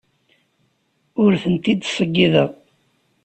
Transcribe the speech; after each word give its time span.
Ur 1.23 1.31
tent-id-ttṣeyyideɣ. 1.41 2.49